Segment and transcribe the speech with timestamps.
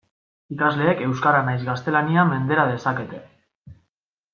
[0.55, 3.25] Ikasleek euskara nahiz gaztelania mendera dezakete.